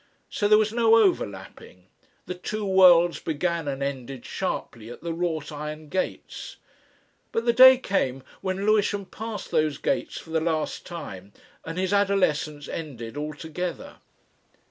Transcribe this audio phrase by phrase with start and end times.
[0.31, 1.85] So there was no overlapping.
[2.25, 6.55] The two worlds began and ended sharply at the wrought iron gates.
[7.31, 11.33] But the day came when Lewisham passed those gates for the last time
[11.63, 13.97] and his adolescence ended altogether.